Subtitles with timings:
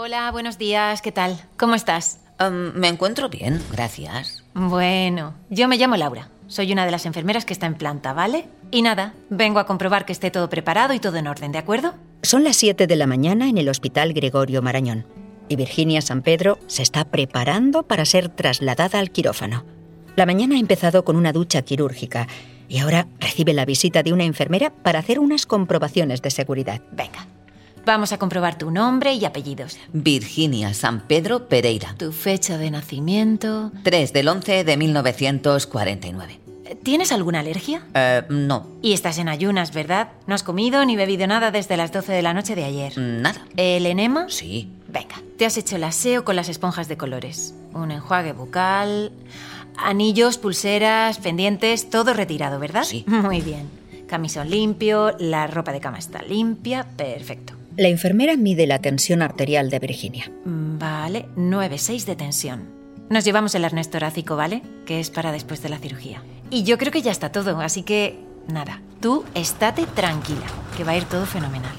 [0.00, 1.40] Hola, buenos días, ¿qué tal?
[1.56, 2.20] ¿Cómo estás?
[2.38, 4.44] Um, me encuentro bien, gracias.
[4.54, 6.28] Bueno, yo me llamo Laura.
[6.46, 8.44] Soy una de las enfermeras que está en planta, ¿vale?
[8.70, 11.94] Y nada, vengo a comprobar que esté todo preparado y todo en orden, ¿de acuerdo?
[12.22, 15.04] Son las 7 de la mañana en el Hospital Gregorio Marañón
[15.48, 19.64] y Virginia San Pedro se está preparando para ser trasladada al quirófano.
[20.14, 22.28] La mañana ha empezado con una ducha quirúrgica
[22.68, 26.82] y ahora recibe la visita de una enfermera para hacer unas comprobaciones de seguridad.
[26.92, 27.26] Venga,
[27.88, 29.78] Vamos a comprobar tu nombre y apellidos.
[29.94, 31.94] Virginia San Pedro Pereira.
[31.96, 33.72] Tu fecha de nacimiento.
[33.82, 36.38] 3 del 11 de 1949.
[36.82, 37.86] ¿Tienes alguna alergia?
[37.94, 38.66] Eh, no.
[38.82, 40.10] Y estás en ayunas, ¿verdad?
[40.26, 42.98] No has comido ni bebido nada desde las 12 de la noche de ayer.
[42.98, 43.40] Nada.
[43.56, 44.26] ¿El enema?
[44.28, 44.70] Sí.
[44.86, 47.54] Venga, te has hecho el aseo con las esponjas de colores.
[47.72, 49.12] Un enjuague bucal,
[49.78, 52.84] anillos, pulseras, pendientes, todo retirado, ¿verdad?
[52.84, 53.04] Sí.
[53.06, 53.70] Muy bien.
[54.08, 57.54] Camisón limpio, la ropa de cama está limpia, perfecto.
[57.78, 60.32] La enfermera mide la tensión arterial de Virginia.
[60.44, 62.74] Vale, 9,6 de tensión.
[63.08, 64.62] Nos llevamos el arnés torácico, ¿vale?
[64.84, 66.20] Que es para después de la cirugía.
[66.50, 68.18] Y yo creo que ya está todo, así que
[68.48, 71.76] nada, tú estate tranquila, que va a ir todo fenomenal.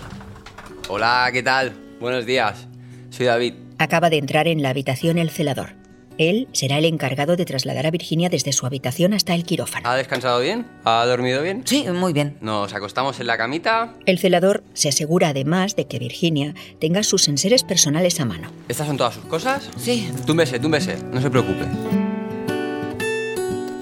[0.88, 1.74] Hola, ¿qué tal?
[2.00, 2.66] Buenos días.
[3.10, 3.56] Soy David.
[3.78, 5.79] Acaba de entrar en la habitación el celador.
[6.20, 9.90] Él será el encargado de trasladar a Virginia desde su habitación hasta el quirófano.
[9.90, 10.68] ¿Ha descansado bien?
[10.84, 11.64] ¿Ha dormido bien?
[11.66, 12.38] Sí, muy bien.
[12.42, 13.96] Nos acostamos en la camita.
[14.06, 18.52] El celador se asegura además de que Virginia tenga sus enseres personales a mano.
[18.68, 19.70] ¿Estas son todas sus cosas?
[19.78, 20.12] Sí.
[20.26, 21.66] Túmbese, túmbese, no se preocupe.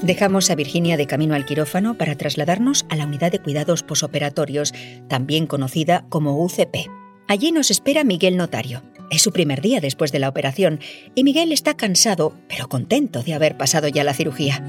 [0.03, 4.75] Dejamos a Virginia de camino al quirófano para trasladarnos a la unidad de cuidados posoperatorios,
[5.09, 6.87] también conocida como UCP.
[7.27, 8.83] Allí nos espera Miguel Notario.
[9.09, 10.79] Es su primer día después de la operación
[11.15, 14.63] y Miguel está cansado, pero contento de haber pasado ya la cirugía.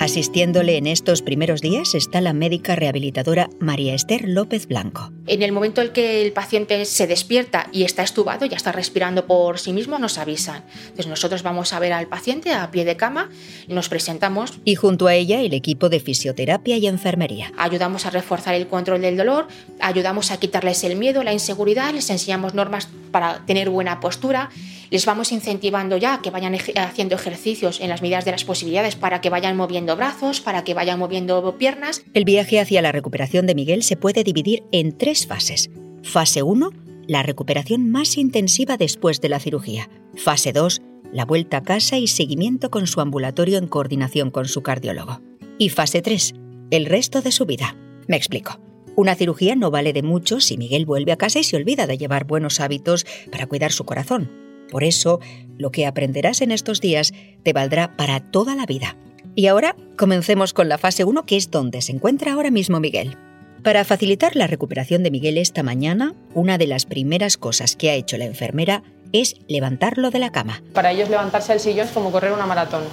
[0.00, 5.12] Asistiéndole en estos primeros días está la médica rehabilitadora María Esther López Blanco.
[5.28, 9.26] En el momento en que el paciente se despierta y está estubado, ya está respirando
[9.26, 10.64] por sí mismo, nos avisan.
[10.80, 13.28] Entonces nosotros vamos a ver al paciente a pie de cama,
[13.68, 14.58] nos presentamos.
[14.64, 17.52] Y junto a ella el equipo de fisioterapia y enfermería.
[17.58, 19.48] Ayudamos a reforzar el control del dolor,
[19.80, 24.50] ayudamos a quitarles el miedo, la inseguridad, les enseñamos normas para tener buena postura,
[24.90, 28.96] les vamos incentivando ya a que vayan haciendo ejercicios en las medidas de las posibilidades
[28.96, 32.02] para que vayan moviendo brazos, para que vayan moviendo piernas.
[32.14, 35.70] El viaje hacia la recuperación de Miguel se puede dividir en tres fases.
[36.02, 36.70] Fase 1,
[37.06, 39.88] la recuperación más intensiva después de la cirugía.
[40.14, 44.62] Fase 2, la vuelta a casa y seguimiento con su ambulatorio en coordinación con su
[44.62, 45.20] cardiólogo.
[45.58, 46.34] Y fase 3,
[46.70, 47.76] el resto de su vida.
[48.06, 48.60] Me explico.
[48.94, 51.98] Una cirugía no vale de mucho si Miguel vuelve a casa y se olvida de
[51.98, 54.30] llevar buenos hábitos para cuidar su corazón.
[54.70, 55.20] Por eso,
[55.56, 58.96] lo que aprenderás en estos días te valdrá para toda la vida.
[59.34, 63.16] Y ahora comencemos con la fase 1, que es donde se encuentra ahora mismo Miguel.
[63.68, 67.94] Para facilitar la recuperación de Miguel esta mañana, una de las primeras cosas que ha
[67.96, 70.62] hecho la enfermera es levantarlo de la cama.
[70.72, 72.84] Para ellos levantarse al sillón es como correr una maratón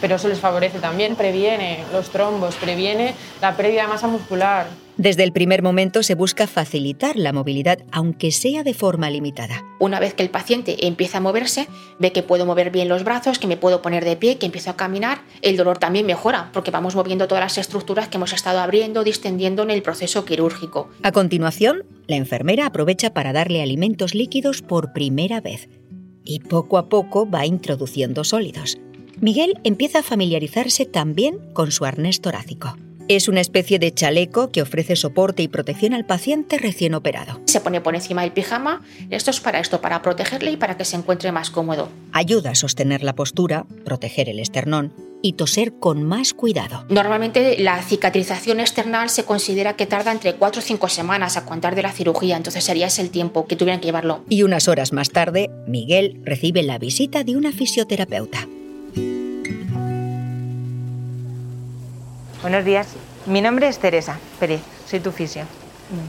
[0.00, 4.68] pero eso les favorece también, previene los trombos, previene la pérdida de masa muscular.
[4.98, 9.64] Desde el primer momento se busca facilitar la movilidad, aunque sea de forma limitada.
[9.78, 11.68] Una vez que el paciente empieza a moverse,
[12.00, 14.70] ve que puedo mover bien los brazos, que me puedo poner de pie, que empiezo
[14.70, 18.58] a caminar, el dolor también mejora, porque vamos moviendo todas las estructuras que hemos estado
[18.58, 20.90] abriendo, distendiendo en el proceso quirúrgico.
[21.04, 25.68] A continuación, la enfermera aprovecha para darle alimentos líquidos por primera vez
[26.24, 28.78] y poco a poco va introduciendo sólidos.
[29.20, 32.76] Miguel empieza a familiarizarse también con su arnés torácico.
[33.08, 37.40] Es una especie de chaleco que ofrece soporte y protección al paciente recién operado.
[37.46, 38.82] Se pone por encima del pijama.
[39.08, 41.88] Esto es para esto, para protegerle y para que se encuentre más cómodo.
[42.12, 44.92] Ayuda a sostener la postura, proteger el esternón
[45.22, 46.84] y toser con más cuidado.
[46.90, 51.74] Normalmente la cicatrización external se considera que tarda entre 4 o 5 semanas a contar
[51.76, 54.22] de la cirugía, entonces sería ese el tiempo que tuvieran que llevarlo.
[54.28, 58.46] Y unas horas más tarde, Miguel recibe la visita de una fisioterapeuta.
[62.40, 62.86] Buenos días,
[63.26, 65.42] mi nombre es Teresa Pérez, soy tu fisio.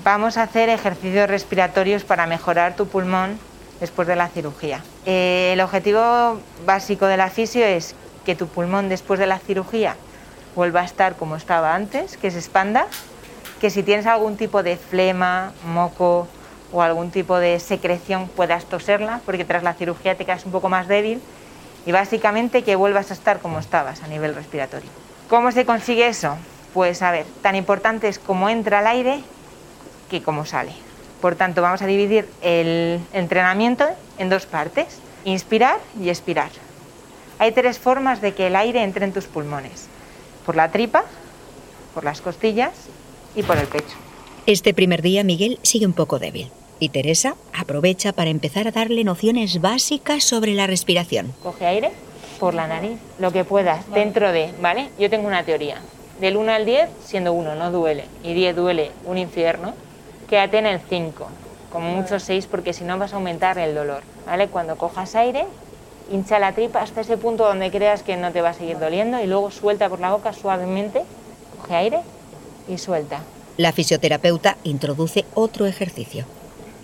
[0.04, 3.40] Vamos a hacer ejercicios respiratorios para mejorar tu pulmón
[3.80, 4.84] después de la cirugía.
[5.08, 7.96] Eh, el objetivo básico de la fisio es
[8.26, 9.96] que tu pulmón después de la cirugía
[10.56, 12.86] vuelva a estar como estaba antes, que se expanda,
[13.60, 16.28] que si tienes algún tipo de flema, moco
[16.72, 20.70] o algún tipo de secreción puedas toserla, porque tras la cirugía te quedas un poco
[20.70, 21.24] más débil
[21.88, 25.09] y básicamente que vuelvas a estar como estabas a nivel respiratorio.
[25.30, 26.36] ¿Cómo se consigue eso?
[26.74, 29.20] Pues a ver, tan importante es cómo entra el aire
[30.10, 30.72] que cómo sale.
[31.22, 33.86] Por tanto, vamos a dividir el entrenamiento
[34.18, 36.50] en dos partes, inspirar y expirar.
[37.38, 39.88] Hay tres formas de que el aire entre en tus pulmones,
[40.46, 41.04] por la tripa,
[41.94, 42.72] por las costillas
[43.36, 43.98] y por el pecho.
[44.48, 46.50] Este primer día Miguel sigue un poco débil.
[46.80, 51.34] y Teresa aprovecha para empezar a darle nociones básicas sobre la respiración.
[51.44, 51.92] Coge aire
[52.40, 54.90] por la nariz, lo que puedas, dentro de, ¿vale?
[54.98, 55.78] Yo tengo una teoría.
[56.20, 59.74] Del 1 al 10, siendo 1 no duele y 10 duele un infierno,
[60.30, 61.28] quédate en el 5,
[61.72, 64.48] como mucho 6 porque si no vas a aumentar el dolor, ¿vale?
[64.48, 65.46] Cuando cojas aire,
[66.12, 69.22] hincha la tripa hasta ese punto donde creas que no te va a seguir doliendo
[69.22, 71.04] y luego suelta por la boca suavemente,
[71.58, 72.00] coge aire
[72.68, 73.20] y suelta.
[73.58, 76.26] La fisioterapeuta introduce otro ejercicio,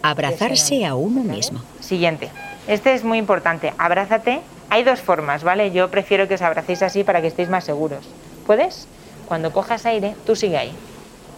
[0.01, 1.61] abrazarse a uno mismo.
[1.79, 2.29] Siguiente.
[2.67, 3.73] Este es muy importante.
[3.77, 4.41] Abrázate.
[4.69, 5.71] Hay dos formas, ¿vale?
[5.71, 8.05] Yo prefiero que os abracéis así para que estéis más seguros.
[8.45, 8.87] ¿Puedes?
[9.27, 10.71] Cuando cojas aire, tú sigue ahí.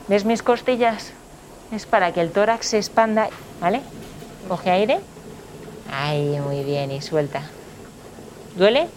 [0.08, 1.12] ¿Ves mis costillas?
[1.72, 3.30] Es para que el tórax se expanda,
[3.60, 3.82] ¿vale?
[4.48, 5.00] Coge aire.
[5.92, 7.44] Ahí, muy bien, y suelta.
[8.56, 8.88] ¿Duele?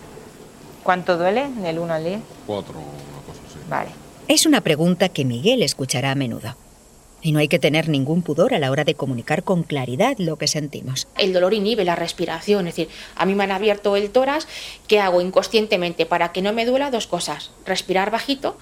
[0.82, 1.48] ¿Cuánto duele?
[1.48, 2.20] Del 1 al 10.
[2.46, 3.58] Cuatro, una cosa así.
[3.68, 3.90] Vale.
[4.28, 6.54] Es una pregunta que Miguel escuchará a menudo.
[7.22, 10.36] Y no hay que tener ningún pudor a la hora de comunicar con claridad lo
[10.36, 11.06] que sentimos.
[11.18, 14.46] El dolor inhibe la respiración, es decir, a mí me han abierto el tórax,
[14.86, 16.90] ¿qué hago inconscientemente para que no me duela?
[16.90, 18.56] Dos cosas, respirar bajito,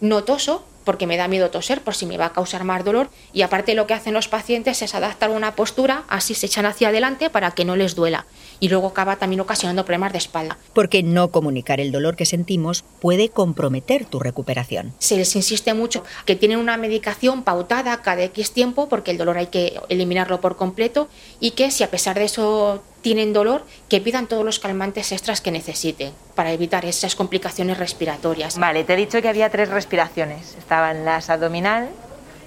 [0.00, 3.08] no toso, porque me da miedo toser por si me va a causar más dolor,
[3.32, 6.88] y aparte lo que hacen los pacientes es adaptar una postura, así se echan hacia
[6.88, 8.26] adelante para que no les duela,
[8.60, 10.58] y luego acaba también ocasionando problemas de espalda.
[10.72, 14.92] Porque no comunicar el dolor que sentimos puede comprometer tu recuperación.
[14.98, 19.38] Se les insiste mucho que tienen una medicación pautada cada X tiempo, porque el dolor
[19.38, 21.08] hay que eliminarlo por completo,
[21.40, 25.42] y que si a pesar de eso tienen dolor, que pidan todos los calmantes extras
[25.42, 28.58] que necesiten para evitar esas complicaciones respiratorias.
[28.58, 30.54] Vale, te he dicho que había tres respiraciones.
[30.58, 31.90] Estaban las abdominal,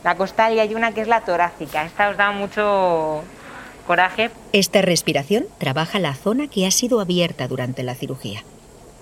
[0.04, 1.86] la costal y hay una que es la torácica.
[1.86, 3.21] Esta os da mucho
[3.88, 4.30] coraje.
[4.54, 8.44] Esta respiración trabaja la zona que ha sido abierta durante la cirugía.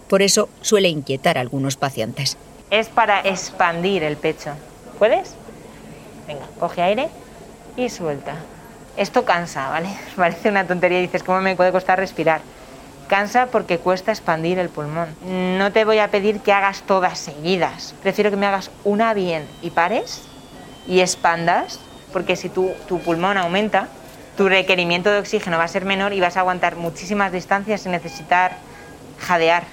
[0.07, 2.37] Por eso suele inquietar a algunos pacientes.
[2.69, 4.51] Es para expandir el pecho.
[4.97, 5.35] ¿Puedes?
[6.27, 7.09] Venga, coge aire
[7.75, 8.35] y suelta.
[8.97, 9.89] Esto cansa, ¿vale?
[10.15, 12.41] Parece una tontería, dices, ¿cómo me puede costar respirar?
[13.07, 15.09] Cansa porque cuesta expandir el pulmón.
[15.57, 17.93] No te voy a pedir que hagas todas seguidas.
[18.01, 20.23] Prefiero que me hagas una bien y pares
[20.87, 21.79] y expandas,
[22.11, 23.89] porque si tu, tu pulmón aumenta,
[24.37, 27.91] tu requerimiento de oxígeno va a ser menor y vas a aguantar muchísimas distancias sin
[27.91, 28.57] necesitar
[29.19, 29.63] jadear.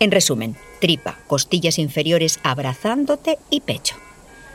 [0.00, 3.96] En resumen, tripa, costillas inferiores abrazándote y pecho.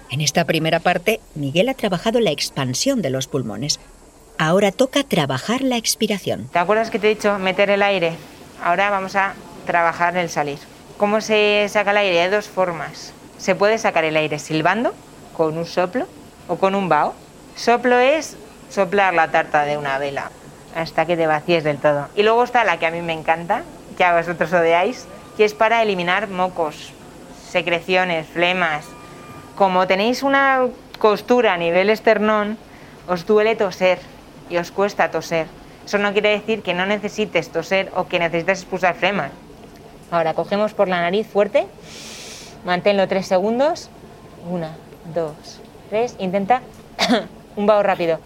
[0.10, 3.80] En esta primera parte, Miguel ha trabajado la expansión de los pulmones.
[4.38, 6.50] Ahora toca trabajar la expiración.
[6.52, 8.14] ¿Te acuerdas que te he dicho meter el aire?
[8.64, 9.34] Ahora vamos a
[9.66, 10.60] trabajar el salir.
[10.98, 12.22] ¿Cómo se saca el aire?
[12.22, 13.14] Hay dos formas.
[13.38, 14.94] Se puede sacar el aire silbando,
[15.36, 16.08] con un soplo
[16.48, 17.14] o con un vaho.
[17.56, 18.38] Soplo es
[18.74, 20.32] soplar la tarta de una vela
[20.76, 22.08] hasta que te vacíes del todo.
[22.16, 23.62] Y luego está la que a mí me encanta,
[23.96, 25.06] que a vosotros odiáis,
[25.38, 26.92] que es para eliminar mocos,
[27.48, 28.86] secreciones, flemas.
[29.56, 30.66] Como tenéis una
[30.98, 32.58] costura a nivel esternón,
[33.08, 34.00] os duele toser
[34.50, 35.46] y os cuesta toser.
[35.86, 39.32] Eso no quiere decir que no necesites toser o que necesites expulsar flemas.
[40.10, 41.68] Ahora cogemos por la nariz fuerte,
[42.66, 43.90] manténlo tres segundos.
[44.50, 44.72] Una,
[45.14, 46.16] dos, tres.
[46.18, 46.62] Intenta
[47.56, 48.20] un vaho rápido.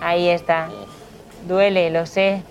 [0.00, 0.68] Ahí está.
[1.46, 2.42] Duele, lo sé.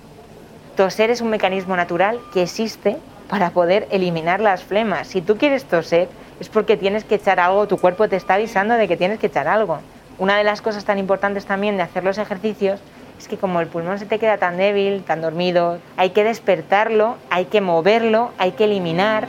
[0.76, 2.98] Toser es un mecanismo natural que existe
[3.30, 5.08] para poder eliminar las flemas.
[5.08, 8.76] Si tú quieres toser, es porque tienes que echar algo, tu cuerpo te está avisando
[8.76, 9.80] de que tienes que echar algo.
[10.18, 12.80] Una de las cosas tan importantes también de hacer los ejercicios
[13.18, 17.18] es que como el pulmón se te queda tan débil, tan dormido, hay que despertarlo,
[17.30, 19.28] hay que moverlo, hay que eliminar.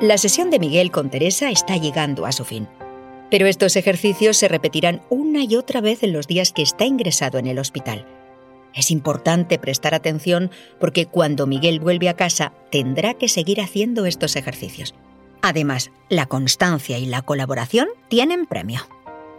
[0.00, 2.68] La sesión de Miguel con Teresa está llegando a su fin.
[3.30, 7.38] Pero estos ejercicios se repetirán una y otra vez en los días que está ingresado
[7.38, 8.06] en el hospital.
[8.74, 14.36] Es importante prestar atención porque cuando Miguel vuelve a casa tendrá que seguir haciendo estos
[14.36, 14.94] ejercicios.
[15.42, 18.80] Además, la constancia y la colaboración tienen premio.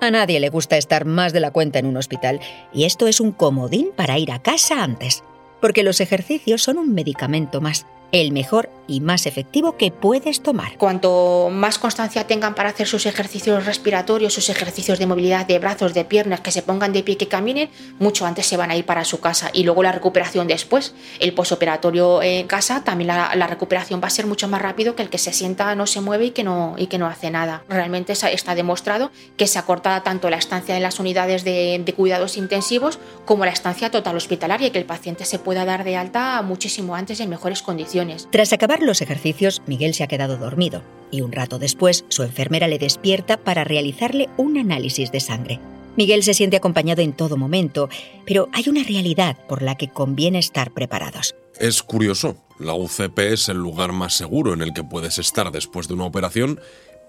[0.01, 2.39] A nadie le gusta estar más de la cuenta en un hospital
[2.73, 5.23] y esto es un comodín para ir a casa antes,
[5.61, 10.77] porque los ejercicios son un medicamento más, el mejor y más efectivo que puedes tomar.
[10.77, 15.93] Cuanto más constancia tengan para hacer sus ejercicios respiratorios, sus ejercicios de movilidad de brazos,
[15.93, 17.69] de piernas, que se pongan de pie, que caminen,
[17.99, 19.49] mucho antes se van a ir para su casa.
[19.53, 24.11] Y luego la recuperación después, el posoperatorio en casa, también la, la recuperación va a
[24.11, 26.75] ser mucho más rápido que el que se sienta, no se mueve y que no,
[26.77, 27.63] y que no hace nada.
[27.69, 32.37] Realmente está demostrado que se acorta tanto la estancia en las unidades de, de cuidados
[32.37, 36.41] intensivos como la estancia total hospitalaria y que el paciente se pueda dar de alta
[36.41, 38.27] muchísimo antes y en mejores condiciones.
[38.31, 40.81] Tras acabar los ejercicios, Miguel se ha quedado dormido
[41.11, 45.59] y un rato después su enfermera le despierta para realizarle un análisis de sangre.
[45.95, 47.89] Miguel se siente acompañado en todo momento,
[48.25, 51.35] pero hay una realidad por la que conviene estar preparados.
[51.59, 55.87] Es curioso, la UCP es el lugar más seguro en el que puedes estar después
[55.87, 56.59] de una operación,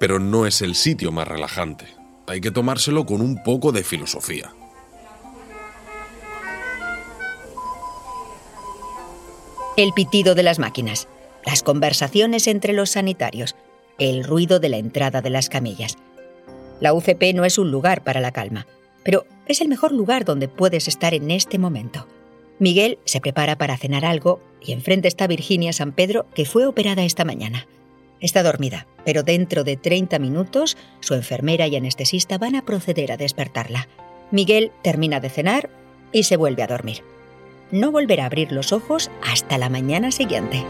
[0.00, 1.86] pero no es el sitio más relajante.
[2.26, 4.52] Hay que tomárselo con un poco de filosofía.
[9.76, 11.08] El pitido de las máquinas
[11.44, 13.56] las conversaciones entre los sanitarios,
[13.98, 15.98] el ruido de la entrada de las camillas.
[16.80, 18.66] La UCP no es un lugar para la calma,
[19.04, 22.06] pero es el mejor lugar donde puedes estar en este momento.
[22.58, 27.04] Miguel se prepara para cenar algo y enfrente está Virginia San Pedro, que fue operada
[27.04, 27.66] esta mañana.
[28.20, 33.16] Está dormida, pero dentro de 30 minutos su enfermera y anestesista van a proceder a
[33.16, 33.88] despertarla.
[34.30, 35.70] Miguel termina de cenar
[36.12, 37.02] y se vuelve a dormir.
[37.70, 40.64] No volverá a abrir los ojos hasta la mañana siguiente.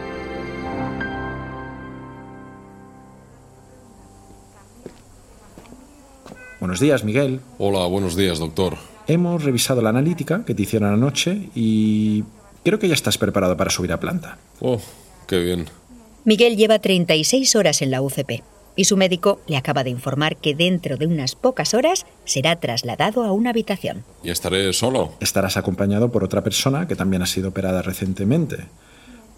[6.61, 7.41] Buenos días, Miguel.
[7.57, 8.77] Hola, buenos días, doctor.
[9.07, 12.23] Hemos revisado la analítica que te hicieron anoche y
[12.63, 14.37] creo que ya estás preparado para subir a planta.
[14.61, 14.79] Oh,
[15.27, 15.67] qué bien.
[16.27, 18.43] Miguel lleva 36 horas en la UCP
[18.77, 23.25] y su médico le acaba de informar que dentro de unas pocas horas será trasladado
[23.25, 24.05] a una habitación.
[24.23, 25.15] ¿Y estaré solo?
[25.21, 28.67] Estarás acompañado por otra persona que también ha sido operada recientemente,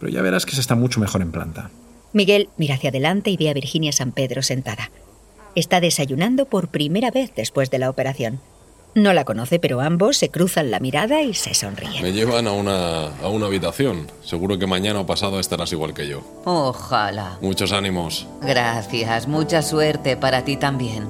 [0.00, 1.70] pero ya verás que se está mucho mejor en planta.
[2.12, 4.90] Miguel mira hacia adelante y ve a Virginia San Pedro sentada.
[5.54, 8.40] Está desayunando por primera vez después de la operación.
[8.94, 12.02] No la conoce, pero ambos se cruzan la mirada y se sonríen.
[12.02, 14.06] Me llevan a una, a una habitación.
[14.22, 16.22] Seguro que mañana o pasado estarás igual que yo.
[16.44, 17.38] Ojalá.
[17.40, 18.26] Muchos ánimos.
[18.42, 21.08] Gracias, mucha suerte para ti también.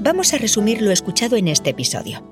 [0.00, 2.22] Vamos a resumir lo escuchado en este episodio.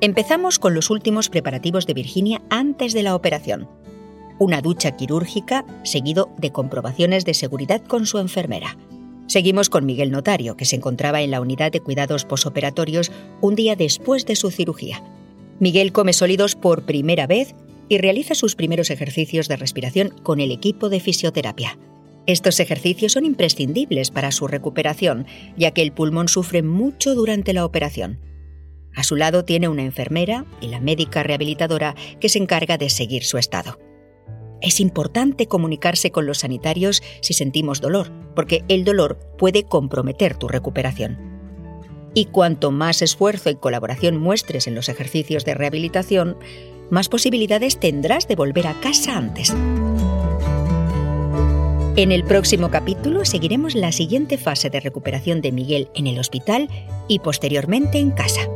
[0.00, 3.68] Empezamos con los últimos preparativos de Virginia antes de la operación.
[4.38, 8.76] Una ducha quirúrgica seguido de comprobaciones de seguridad con su enfermera.
[9.26, 13.74] Seguimos con Miguel Notario, que se encontraba en la unidad de cuidados posoperatorios un día
[13.74, 15.02] después de su cirugía.
[15.58, 17.54] Miguel come sólidos por primera vez
[17.88, 21.78] y realiza sus primeros ejercicios de respiración con el equipo de fisioterapia.
[22.26, 25.26] Estos ejercicios son imprescindibles para su recuperación,
[25.56, 28.20] ya que el pulmón sufre mucho durante la operación.
[28.94, 33.24] A su lado tiene una enfermera y la médica rehabilitadora que se encarga de seguir
[33.24, 33.78] su estado.
[34.60, 40.48] Es importante comunicarse con los sanitarios si sentimos dolor, porque el dolor puede comprometer tu
[40.48, 41.18] recuperación.
[42.14, 46.36] Y cuanto más esfuerzo y colaboración muestres en los ejercicios de rehabilitación,
[46.90, 49.54] más posibilidades tendrás de volver a casa antes.
[51.96, 56.68] En el próximo capítulo seguiremos la siguiente fase de recuperación de Miguel en el hospital
[57.08, 58.48] y posteriormente en casa.